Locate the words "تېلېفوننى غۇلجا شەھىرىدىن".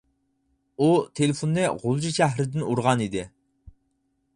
1.19-2.69